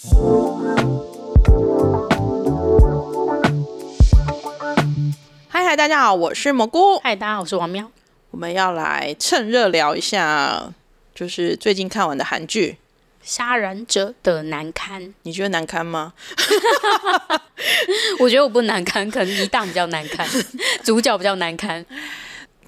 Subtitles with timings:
[0.00, 0.10] 嗨
[5.64, 7.00] 嗨，大家好，我是蘑菇。
[7.00, 7.90] 嗨，大家好，我是王喵。
[8.30, 10.72] 我们要来趁热聊一下，
[11.12, 12.76] 就是最近看完的韩剧
[13.28, 15.02] 《杀人者的难堪》。
[15.22, 16.12] 你觉得难堪吗？
[18.20, 20.24] 我觉得我不难堪，可能一档比较难堪，
[20.84, 21.84] 主角比较难堪。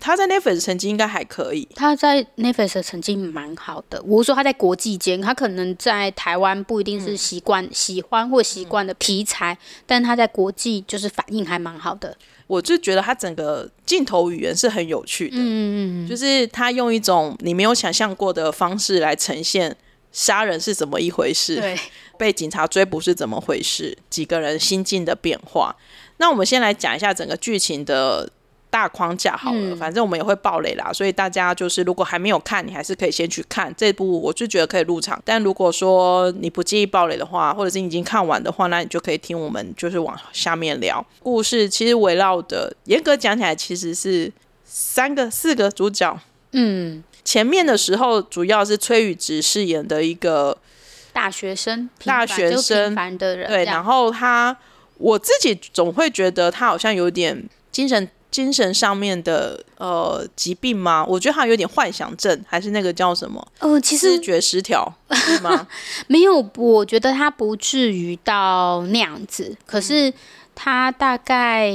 [0.01, 1.69] 他在 Netflix 成绩应该还可以。
[1.75, 4.03] 他在 Netflix 的成绩蛮好的。
[4.05, 12.17] 我说他在国际间，他可能在台湾不一定是习惯、嗯、喜欢或习惯的题材，嗯、但他在国际就是反应还蛮好的。
[12.47, 19.77] 我就觉得他整个镜头语言是很有趣的，嗯嗯嗯，就是他用一种你没有想象过的方式来呈现
[20.11, 21.79] 杀人是怎么一回事，对，
[22.19, 25.77] 被警察追捕是怎么回事，几个人心境的变化。
[26.17, 28.31] 那我们先来讲一下整个剧情的。
[28.71, 35.21] 大框架好了，嗯、反正我们也会爆雷啦，所以大家就是如果还没有看，你还是可以先去看这部，我就觉得可以入场。
[35.25, 41.05] 但如果说你不介意爆雷的话，或者是你已经看完的话，那你就可以听我们就是往下面聊。
[41.19, 44.33] 故事其实围绕的，严格讲起来其实是
[44.65, 46.17] 三个、四个主角。
[46.53, 50.57] 嗯，前面的时候主要是崔宇植饰演的一个
[51.13, 54.57] 大学生，大学生平凡的人，对，然后他
[54.99, 58.09] 我自己总会觉得他好像有点精神。
[58.31, 61.05] 精神上面的呃疾病吗？
[61.05, 63.45] 我觉得他有点幻想症，还是那个叫什么？
[63.59, 65.67] 呃，其实知觉失调是吗？
[66.07, 69.57] 没有，我觉得他不至于到那样子。
[69.67, 70.13] 可是
[70.55, 71.73] 他大概，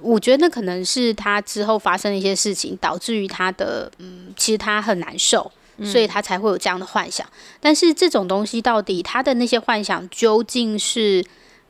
[0.00, 5.50] 我觉得那可能是他之后发生一些事情，导致于他的嗯，其实他很难受，
[5.84, 7.26] 所以他才会有这样的幻想。
[7.26, 11.24] 嗯、但是这种东西到底他的那些幻想究竟是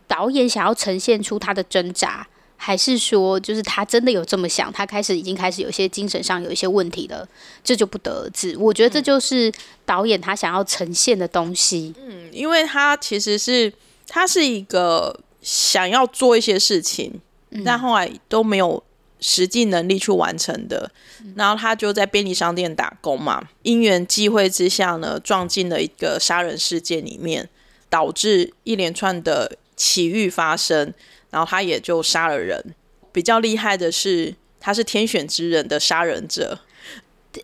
[0.06, 2.26] 导演想要呈现出他的挣扎？
[2.66, 4.72] 还是说，就是他真的有这么想？
[4.72, 7.28] 他开始已经开始有些精神上有一些问题了，
[7.62, 8.56] 这就不得而知。
[8.56, 9.52] 我觉得这就是
[9.84, 11.92] 导演他想要呈现的东西。
[11.98, 13.70] 嗯，因为他其实是
[14.08, 17.20] 他是一个想要做一些事情，
[17.50, 18.82] 嗯、但后来都没有
[19.20, 20.90] 实际能力去完成的。
[21.22, 27.46] 嗯、然后他就在便利商店打工嘛，因缘际会之下呢，撞进了一个杀人事件里面，
[27.90, 30.94] 导致一连串的奇遇发生。
[31.34, 32.62] 然后他也就杀了人。
[33.10, 36.60] 比较厉害的是，他是天选之人的杀人者。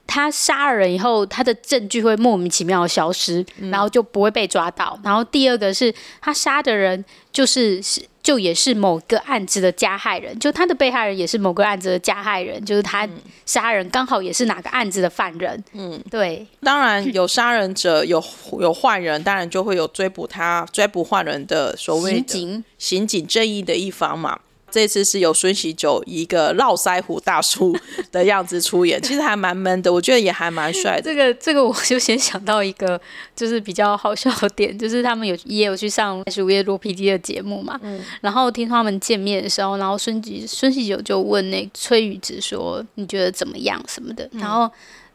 [0.06, 4.96] 他杀了人以后，他的证据会莫名其妙的消失，嗯、然后就不会被抓到。
[5.02, 8.00] 然后第二个是他杀的人就是是。
[8.30, 13.08] 就也是某个案子的加害人，就他的被害人也是某个案子的加害人，就是他
[13.44, 15.64] 杀人刚好也是哪个案子的犯人。
[15.72, 16.46] 嗯，对。
[16.62, 18.22] 当然有杀人者，有
[18.60, 24.38] 有坏人，当然就会有追捕他、追捕坏人的所谓的刑警、刑警正义的一方嘛。
[24.70, 27.76] 这次是由孙喜九一个络腮胡大叔
[28.12, 31.02] 的样子出演， 其实还蛮闷的，我觉得也还蛮帅的。
[31.02, 33.00] 这 个这个，我就先想到一个，
[33.34, 43.82] 就是比较好笑的点，就是他们有也有去上《午夜罗 PD》的节目嘛，嗯、然后听他们见面的时候，然后孙吉孙喜九就问那崔宇植说：“你觉得怎么样？
[43.88, 44.70] 什么的？”然后。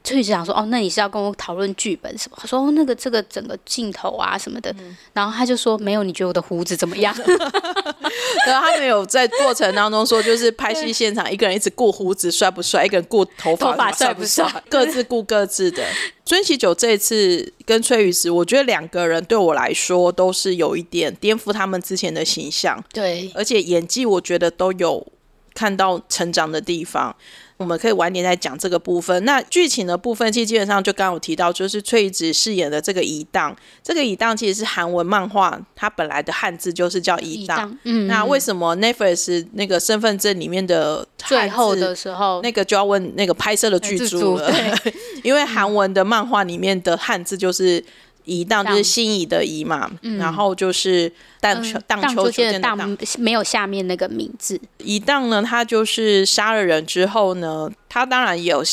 [0.08, 4.72] 崔宇植想说：“哦，那你是要跟我讨论剧本什么？”他说：“哦，那个这个整个镜头啊什么的。
[4.78, 7.12] 嗯”然后他就说：“没有，你觉得我的胡子怎么样？”
[8.46, 15.84] 然后他们有在过程当中说，就是拍戏现场一个人一直顾胡子帅不帅，一个人顾头发帅不帅，各自顾各自的。
[16.26, 22.84] 孙喜九这次跟崔宇植，我觉得两个人对我来说都是有一点颠覆他们之前的形象。
[22.92, 25.06] 对，而且演技我觉得都有
[25.54, 27.16] 看到成长的地方。
[27.58, 29.24] 我们可以晚点再讲这个部分。
[29.24, 37.78] 那剧情的部分，其实基本上就刚刚有提到，就是崔宇植饰演的这个乙当，这个乙当其实是韩文漫画，它本来的汉字就是叫乙当。
[37.84, 44.52] 嗯，那为什么 Netflix 那个身份证里面的最后的时候，那个就要问那个拍摄的剧组了？
[45.24, 47.84] 因为韩文的漫画里面的汉字就是。
[48.26, 54.60] 仪当就是心仪的仪嘛，嗯、然后就是荡秋荡秋千的荡，没有下面那个名字。
[54.80, 58.64] 移荡呢，他就是杀了人之后呢，他当然也有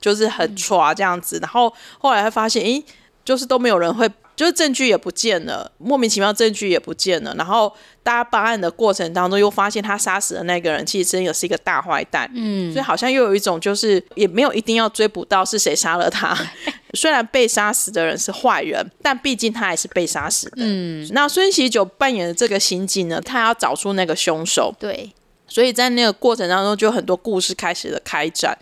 [0.00, 2.84] 就是很抓这样子，嗯、然后后来他发现，诶，
[3.24, 7.74] 就是都没有人会就是证据也不见了，莫名其妙证据也不见了，然后
[8.04, 16.38] 大家办案的过程当中又发现他杀死的那个人其实真的是一个大坏蛋，嗯，所以好像又有一种就是也没有一定要追捕到是谁杀了他，
[16.94, 25.12] 虽然被杀死的人是坏人，但毕竟他还是被杀死的，嗯，那孙喜九扮演的这个刑警呢，他要找出那个凶手，对，
[25.46, 28.56] 所以在那个过程当中就很多故事开始了开展。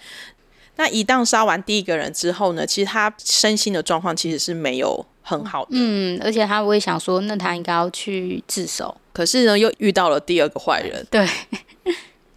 [0.77, 5.71] 那一旦杀完第一个人之后呢，其实他身心的状况其实是没有很好的。
[5.73, 8.95] 嗯，而且他会想说，那他应该要去自首。
[9.13, 11.07] 可是呢，又遇到了第二个坏人。
[11.11, 11.27] 对。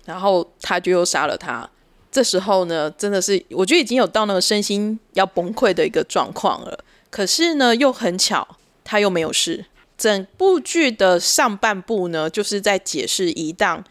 [0.06, 1.70] 然后他就又杀了他。
[2.12, 6.84] 这时候呢，真的是我觉得已经有到那个身心要崩溃的一个状况了。
[7.10, 8.48] 可是呢，又很巧，
[8.84, 9.66] 他又没有事。
[9.98, 13.84] 整部剧的上半部呢，就是在解释一档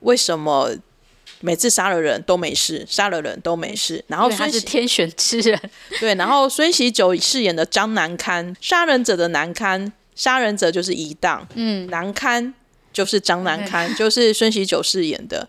[0.00, 0.74] 为什么。
[1.40, 4.02] 每次杀了人都没事，杀了人都没事。
[4.08, 5.60] 然后他是天选之人，
[6.00, 6.14] 对。
[6.14, 12.54] 然后孙喜九饰演的张南堪，杀人者的南堪，杀人者就是一档，嗯，南堪
[12.90, 15.46] 就是张南堪，就是孙喜九饰演的。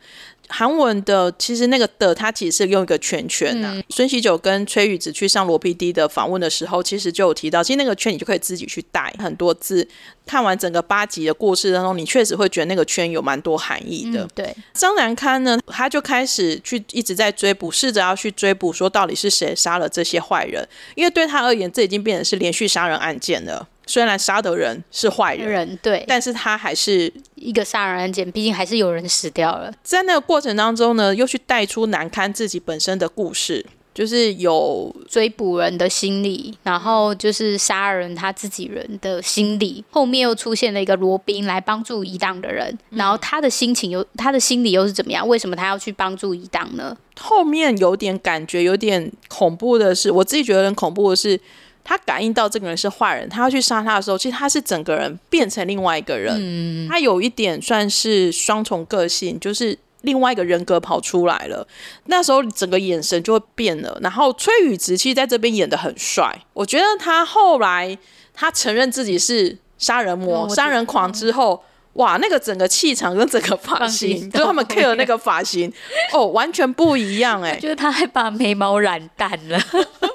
[0.50, 3.74] 韩文的其实那个的，它其实是用一个圈圈呐、啊。
[3.76, 9.88] 嗯、孙喜九跟崔宇植去上罗 PD 的访问的时候，其实就有提到，其实那个圈你就可以自己去带很多字。
[10.26, 14.24] 看完整个八集的故事当中，你确实会觉得那个圈有蛮多含义的。
[14.24, 20.68] 嗯、对，张南堪呢，他就开始去一直在追捕，试着要去追捕，说到底是谁杀了这些坏人？
[20.96, 23.68] 因为对他而言，这已经变成是连续杀人案件了。
[23.88, 29.74] 虽然杀的人是坏人，人，对，但是他还是一个杀人案件，毕竟还是有人死掉了。
[29.82, 39.84] 在那个过程当中呢，又去带出难堪自己本身的故事，就是有追捕人的心理，然后就是杀人他自己人的心理。
[39.90, 45.28] 后面又出现了一个罗宾来帮助一档的人，然后他的心情又他的心理又是怎么样？
[45.28, 46.96] 为什么他要去帮助一档呢？
[47.20, 51.40] 后面有点感觉有点恐怖的是，我自己觉得很恐怖的是。
[51.90, 56.36] 他感应到这个人是坏人，他要去杀他的时候，其实他是整个人变成另外一个人。
[56.38, 61.66] 嗯，他有一点算是双重个性，就是另外一个人格跑出来了。
[62.08, 63.98] 那时候整个眼神就会变了。
[64.02, 67.98] 然后崔宇植其实在这边演的很帅，我觉得他后来
[68.34, 71.64] 他承认自己是杀人魔、杀人狂之后。
[71.94, 75.74] 哇，那个整个气场跟整个发型，就他们 care 那个发型，
[76.14, 77.58] 哦，完全不一样哎！
[77.60, 79.60] 就是他还把眉毛染淡了，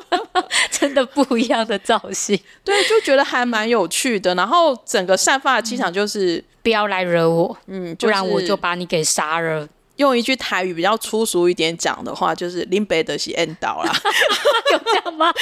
[0.83, 2.37] 真的不一样的造型。
[2.65, 4.35] 对，就觉得还蛮有趣的。
[4.35, 9.69] 然后整个散发的气场就是、嗯、不要来惹我，嗯，不然我就把你给杀了。
[9.97, 13.93] 用一句台语比较粗俗一点讲的话，就是林北的是 end 到啦，
[14.73, 15.33] 有 这样吗？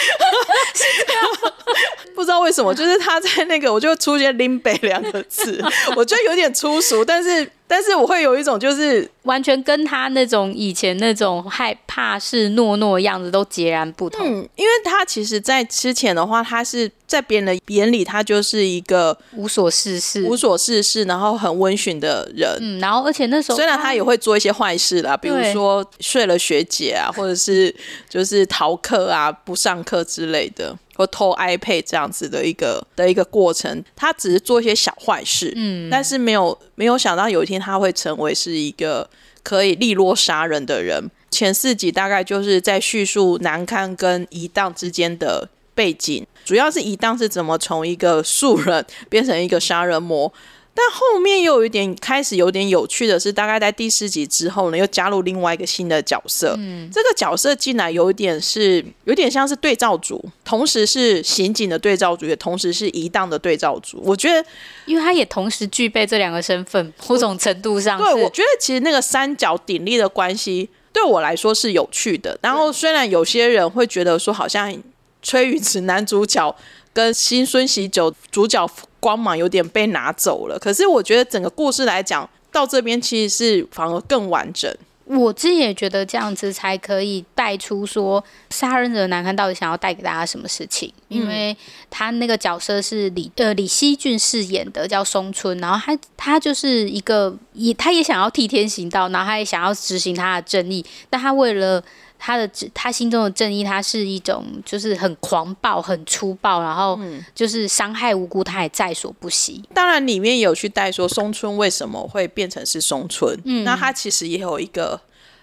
[2.15, 5.63] 不知道为什么，就是他在那个，我就出现林北两个字，
[5.97, 7.51] 我觉得有点粗俗，但是。
[7.71, 14.27] 但是我会有一种，就是完全跟他那种以前那种害怕是懦懦的样子都截然不同。
[14.27, 22.49] 嗯，因为他其实，在之前的话，他是在别人的眼里，他就是一个无所事事、无所事事，然后很温驯的人。
[22.61, 27.75] 嗯，然后而且那时候，虽然他也会做一些坏事啦，比如说睡了学姐啊，或者是
[28.09, 30.79] 就是逃课啊、不上课之类的。
[30.97, 39.09] 或偷 iPad 这样子的一个的一个过程，他只是做一些小坏事，嗯，但是没有没有想到有一天他会成为是一个
[39.43, 41.11] 可以利落杀人的人。
[41.31, 50.33] 前四集大概就是在叙述南堪跟一档之间的背景，主要是一档是怎么从一个素人变成一个杀人魔。
[50.73, 56.55] 但后面又有一点开始有点有趣的是，大概在第四集之后呢，又加入另外一个新的角色。
[56.57, 64.01] 嗯，这个角色进来有一点是有点像是对照组，同时是刑警的对照组，也同时是一档的对照组。
[64.05, 64.43] 我觉得，
[64.87, 72.39] 因为他也同时具备这两个身份，某种程度上，对，我觉得其实那个三角鼎立的关系对我来说是有趣的。
[72.41, 74.73] 然后虽然有些人会觉得说，好像
[75.23, 76.55] 崔宇植男主角
[76.93, 78.69] 跟新孙喜九主角。
[79.01, 84.71] 光芒有点被拿走了，可是我觉得整个故事来讲到这边其实是反而更完整。
[85.07, 91.57] 我自己也觉得这样子才可以带出说杀人者难看到底想要带给大家什么事情，嗯、因为
[91.89, 101.83] 他那个角色是李呃李熙俊饰演的叫松村，然后他他就是一个也他也想要替天行道，然后他也想要执行他的正义，但他为了。
[102.23, 107.01] 他的他心中的正义，他是一种就是很狂暴、很粗暴，然后
[107.35, 109.65] 就是伤害无辜，他也在所不惜。
[109.73, 115.01] 当然，里面有去带说松村为什么会变成是松村，嗯，那他其实也有一个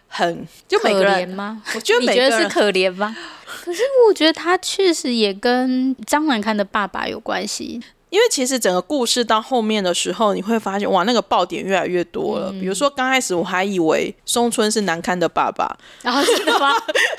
[0.07, 1.63] 很就每个人可怜吗？
[1.73, 3.17] 我觉得每个人你觉得是可怜吗？
[3.63, 7.81] 可是我觉得他确实也跟张南看的爸爸有关系。
[8.09, 12.49] 因为其实整个故事到后面的时候，你会发现哇，那个爆点越来越多了。
[12.51, 16.73] 嗯、比如说刚开始我还以为松村是难堪的爸爸，然后是吗？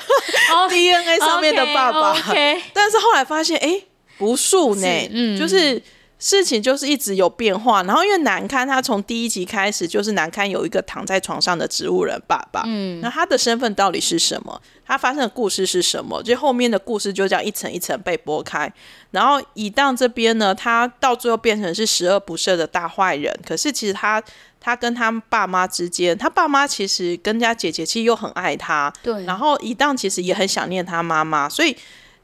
[0.69, 2.13] DNA 上面的爸爸。
[2.15, 2.61] Okay, okay.
[2.73, 3.81] 但是后来发现，哎，
[4.17, 5.81] 不是呢，嗯，就是。
[6.19, 14.61] 事情就是一直有变化，然后因为南刊他从第一集开始就是南刊有一个躺在床上的植物人爸爸，嗯，那他的身份到底是什么？
[14.85, 16.21] 他发生的故事是什么？
[16.21, 18.69] 就后面的故事就这样一层一层被剥开，
[19.11, 24.21] 然后以当这边呢，他到最后变成是十恶不赦的大坏人，可是其实他
[24.59, 31.73] 他跟他爸妈之间，他爸妈其实跟家姐姐其实又很爱他，对，然后以当其实也很想念他妈妈，所以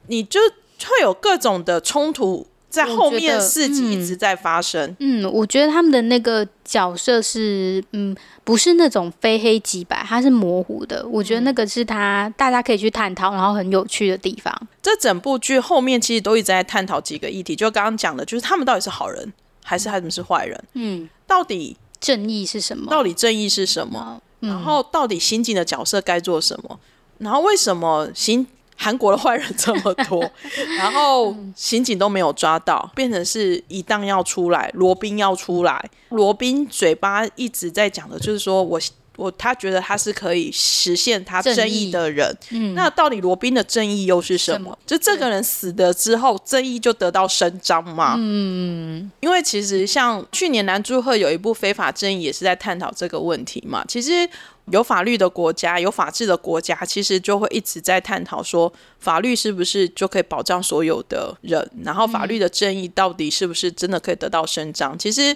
[0.08, 2.46] 你就会有各种的冲突。
[2.76, 4.90] 在后面四集一直在发生。
[5.00, 11.08] 嗯，嗯，我觉得他们的那个角色是，嗯，不是那种非黑即白，它是模糊的。
[11.08, 14.54] 我觉得那个是他大家可以去探讨，然后很有趣的地方。
[14.82, 19.32] 这整部剧后面其实都一直在探讨几个议题，就刚刚讲的，就是他们到底是好人
[19.64, 20.64] 还是他们是坏人？
[20.74, 22.92] 嗯，到底正义是什么？
[22.92, 24.22] 到底正义是什么？
[24.42, 26.80] 嗯，然后到底刑警的角色该做什么？
[27.20, 28.46] 然后为什么刑？
[28.78, 30.30] 韩国的坏人这么多，
[30.78, 35.90] 然后刑警都没有抓到，变成是一档要出来，罗宾要出来。
[36.10, 38.80] 罗宾嘴巴一直在讲的，就是说我
[39.16, 42.38] 我他觉得他是可以实现他正义的人。
[42.52, 44.58] 嗯，那到底罗宾的正义又是什么？
[44.58, 44.78] 什么？
[44.86, 48.16] 就这个人死了之后，正义就得到伸张吗？
[48.18, 53.86] 嗯，因为其实像去年南柱赫有一部《非法正义》，也是在探讨这个问题嘛。
[53.88, 54.30] 其实。
[54.72, 61.70] 有法律的国家，有法治的国家，其实就会一直在探讨说，法律是不是就可以保障所有的人？
[61.84, 64.98] 然后，法律的正义到底是不是真的可以得到伸张？
[64.98, 65.36] 其实，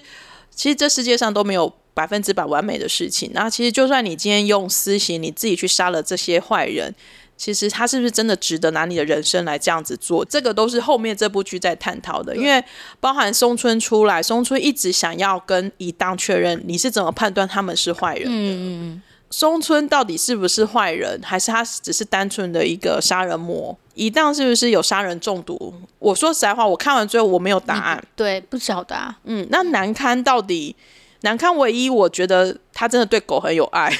[0.50, 3.29] 其实这世界上都没有百分之百完美的事情。
[3.33, 6.95] 那其实，就算你今天用私刑，你自己去杀了这些坏人，
[7.38, 10.25] 其实他是不是真的值得拿你的人生来这样子做？
[10.25, 12.36] 这个都是后面这部剧在探讨的。
[12.36, 12.63] 因为
[13.00, 18.31] 包含松村出来，松村一直想要跟一当确认，你是怎么判断他们是坏人的？
[18.33, 19.01] 嗯。
[19.31, 23.77] 松村到底是不是坏人，还是他只是单纯的一个杀人魔？
[23.93, 25.74] 一档是不是有杀人中毒？
[26.00, 28.03] 我说实在话，我看完之后我没有答案。
[28.15, 29.17] 对，不晓得啊。
[29.25, 30.75] 嗯，那南刊到底
[31.21, 33.93] 南刊唯一我觉得他真的对狗很有爱。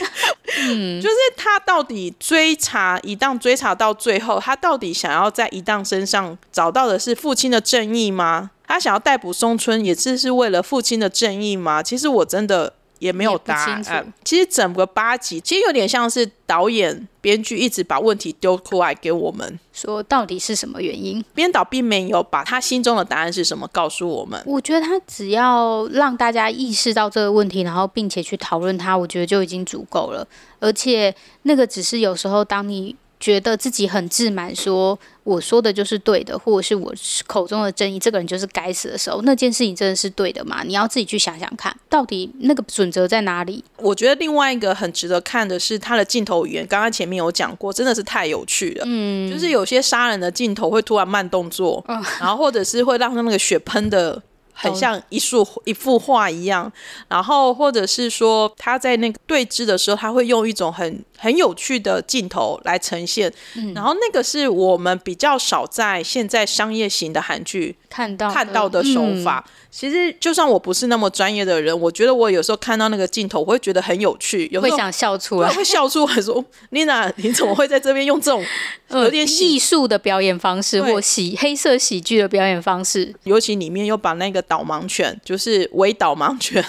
[0.68, 8.52] 嗯， 就是他到底追查一档追查到最后，他到底想要在一档身上找到的是父亲的正义吗？
[8.66, 11.84] 他想要逮捕松村也是是为了父亲的正义吗？
[11.84, 12.74] 其实我真的。
[13.00, 14.14] 也没有答案。
[14.24, 21.24] 其实整个八集，其实有点像是导演、编剧一直把问题丢出来给我们，说到底是什么原因？
[21.34, 24.42] 编导并没有把他心中的答案是什么告诉我们。
[24.46, 30.28] 我觉得他只要让大家意识到这个问题，然后并且去讨论它，我觉得就已经足够了。
[30.60, 31.14] 而且
[31.44, 32.96] 那个只是有时候当你。
[33.20, 36.94] 觉得自己很自满，说我说的就是对的，或者是我
[37.28, 40.64] 口中的正义，这个人就是该死的时候，那件事情真的是对的吗？
[40.64, 43.64] 你要自己去想想看，到底那个准则在哪里？
[43.78, 48.84] 我觉得另外一个很值得看的是他的镜头语言，刚刚前面有讲过，真的是太有趣了。
[48.88, 54.22] 嗯，就是有些杀人的镜头会突然慢动作，嗯，然后或者是会让他那个血喷的。
[54.62, 56.70] 很像一束一幅画一样，
[57.08, 69.44] 然后或者是说他在那个对峙的时候，他会用一种很很有趣的镜头来呈现，嗯，然后那个是我们比较少在现在商业型的韩剧看到看到的手法。
[69.46, 69.52] 嗯。
[69.72, 78.44] 其实，就算我不是那么专业的人，我觉得我有时候看到那个镜头，我会觉得很有趣，有会想笑出来，会笑出来说： “Nina，你怎么会在这边用这种
[78.90, 83.14] 有点艺术的表演方式，或喜黑色喜剧的表演方式？
[83.26, 86.66] 尤其里面又把那个导盲犬，就是伪导盲犬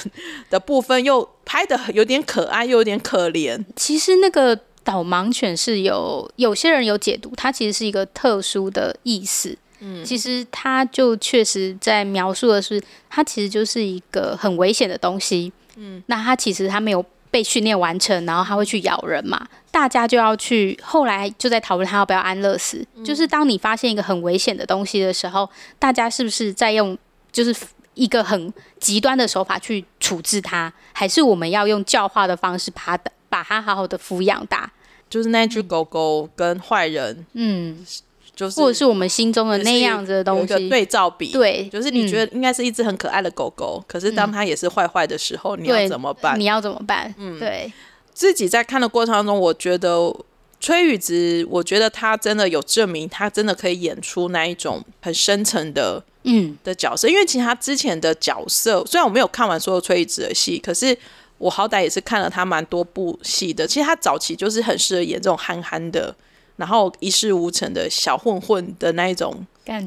[0.50, 3.60] 的部分，又拍的有点可爱，又有点可怜。
[3.74, 15.52] 其实那个导盲犬是有有些人有解读，它其实是一个特殊的意思。”嗯，其实它就确实在描述的是，它其实就是一个很危险的东西。
[15.74, 22.86] 嗯，那它其实它没有被训练完成，然后它会去咬人嘛，大家就要去，后来就在讨论它要不要安乐死。
[22.94, 26.96] 嗯，就是当你发现一个很危险的东西的时候，大家是不是在用
[27.32, 27.52] 就是
[28.00, 34.70] 一个很极端的手法去处置它，还是我们要用教化的方式把它把它好好的抚养大？
[35.10, 37.86] 就是那只狗狗跟坏人，嗯。
[38.32, 41.30] 就是、或者是我们心中的那样子的东西，对照比。
[41.30, 46.40] 对，就是你觉得应该是一只很可爱的狗狗，嗯、可是当它也是坏坏的时候，你要怎么办？
[46.40, 47.14] 你要怎么办？
[47.18, 47.70] 嗯，对。
[48.14, 50.10] 自己在看的过程当中，我觉得
[50.60, 57.08] 崔宇植，我觉得他真的有证明，他真的可以演出那一种很深层的嗯的角色。
[57.08, 60.96] 因为其实他之前的角色，虽然我没有看完所有崔宇植的戏，可是
[61.38, 63.66] 我好歹也是看了他蛮多部戏的。
[63.66, 66.14] 其实他早期就是很适合演这种憨憨的。
[66.56, 69.34] 然后一事无成的小混混的那一种，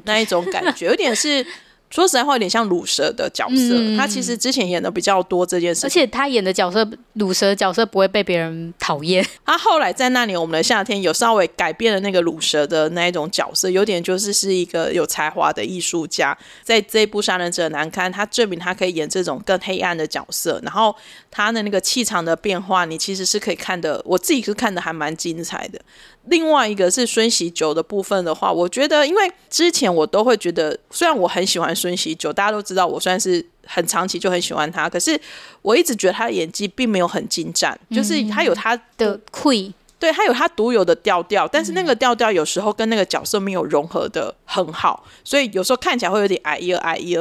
[0.05, 1.45] 那一种感觉，有点是
[1.93, 3.75] 说实在话，有点像鲁蛇的角色。
[3.77, 6.83] 嗯、他其实之前演的比较多这件事，而且他演的角色
[7.13, 9.23] 鲁蛇的角色不会被别人讨厌。
[9.45, 16.35] 他后来在那里，我们的夏天有稍微改变了那个鲁蛇的那一种角色，有点就是是一个有才华的艺术家。
[16.63, 20.95] 在这一部《杀人者难堪》，他证明他可以演这种更黑暗的角色，然后
[21.29, 24.01] 他的那个气场的变化，你其实是可以看的。
[24.03, 25.79] 我自己是看的还蛮精彩的。
[26.27, 35.19] 另外一个是孙喜九的部分的话，我觉得，因为之前我都会觉得，虽然我很喜欢孙喜九，大家都知道我算是很长期就很喜欢他，可是
[35.61, 47.17] 我一直觉得他的演技并没有很精湛，嗯、就是他有他的亏，对，他有他独有的调调，但是那个调调有时候跟那个角色没有融合的很好，所以有时候看起来会有点矮一矮一。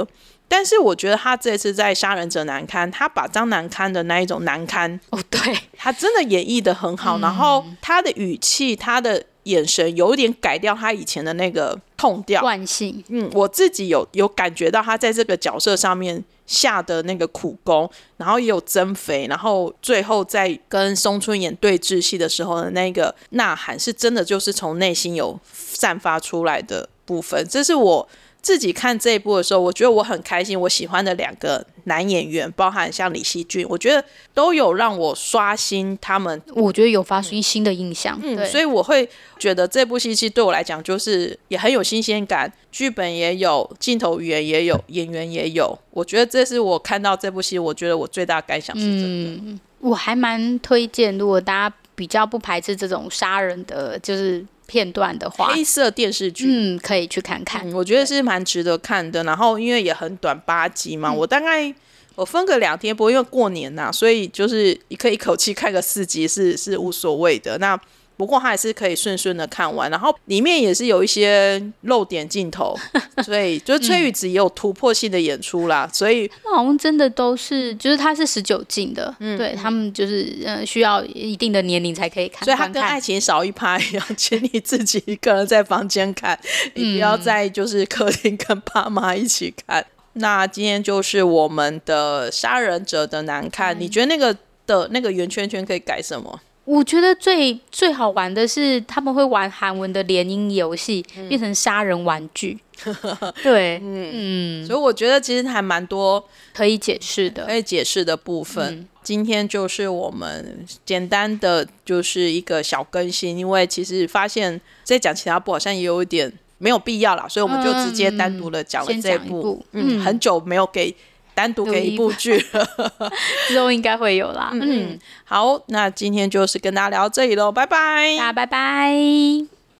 [0.54, 5.40] 但是我觉得他这次在《杀人者难堪》，他把张难堪的那一种难堪哦，对，
[5.78, 13.02] 他真的演绎的很好，嗯、然后他的语气、他的眼神有一点改掉他以前的那个痛调惯性。
[13.08, 28.06] 嗯，我自己有有感觉到他在这个角色上面下的那个苦功，然后也有增肥，然后最后在跟松村演对峙戏的时候的那个呐喊，是真的就是从内心有散发出来的部分，这是我。
[28.42, 30.60] 自己看这一部的时候，我觉得我很开心。
[30.60, 36.42] 我喜欢的两个男演员，包含像李希俊，我觉得都有让我刷新他们。
[36.54, 39.08] 我觉得有发出新的印象，嗯，所以我会
[39.38, 45.78] 觉得这部戏其实对我来讲就是也很有新鲜感，剧本也有，镜头语言也有，演员也有。
[45.90, 49.06] 我觉得这是我看到这部戏，我觉得我最大感想是这个。
[49.06, 54.44] 嗯，我还蛮推荐，如果大家比较不排斥这种杀人的，就是。
[54.66, 59.22] 片段的话，黑色电视剧，嗯，可以去看看，嗯，我觉得是蛮值得看的。
[59.24, 61.74] 然后因为也很短，八集嘛，嗯，我大概
[62.14, 67.58] 我分个两天播，因为过年呐，所以就是你可以一口气看个四集是是无所谓的。
[67.58, 67.78] 那
[68.16, 72.76] 不过他还是可以顺顺的看完，然后里面也是有一些露点镜头，
[73.24, 75.86] 所以就是崔宇子也有突破性的演出啦。
[75.90, 86.38] 嗯、所以那好像真的都是，就是他是十九禁的，嗯，对他们就是呃需要一定的年龄才可以看，所以他跟爱情少一拍一样，请你自己一个人在房间看，
[86.74, 89.80] 你不要在就是客厅跟爸妈一起看。
[89.80, 96.40] 嗯、那今天就是我们的杀人者的难看，嗯、你觉得那个的那个圆圈圈可以改什么？
[96.64, 102.58] 我觉得最最好玩的是他们会玩韩文的联姻游戏，嗯、变成杀人玩具。
[103.42, 108.74] 对，嗯嗯，所以我觉得其实还蛮多可以解释的，可以解释的部分。
[108.74, 119.64] 嗯、今天就是我们简单的就是一个小更新，因为其实发现在讲其他部好像也有一点没有必要啦，所以我们就直接单独的讲了这一部。
[119.72, 120.94] 嗯，一部嗯，很久没有给。
[121.34, 122.38] 单独给一部剧。
[122.52, 122.66] 了，
[123.48, 124.50] 之后应该会有啦。
[124.52, 129.61] 嗯，好，那今天就是跟大家聊到这里喽，拜拜，大家拜拜。